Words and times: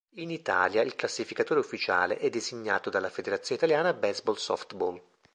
In 0.15 0.31
Italia 0.31 0.81
il 0.81 0.95
classificatore 0.95 1.59
ufficiale 1.59 2.17
è 2.17 2.27
designato 2.31 2.89
dalla 2.89 3.11
Federazione 3.11 3.57
Italiana 3.57 3.93
Baseball 3.93 4.33
Softball. 4.35 4.99